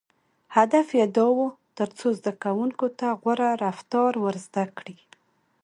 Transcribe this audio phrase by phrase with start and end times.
[0.55, 1.39] •هدف یې دا و،
[1.77, 4.97] تر څو زدهکوونکو ته غوره رفتار ور زده کړي.